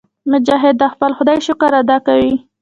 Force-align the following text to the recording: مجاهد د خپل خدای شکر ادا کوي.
مجاهد 0.31 0.75
د 0.79 0.83
خپل 0.93 1.11
خدای 1.17 1.37
شکر 1.47 1.71
ادا 1.81 1.97
کوي. 2.07 2.33